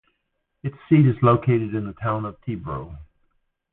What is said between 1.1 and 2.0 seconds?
located in the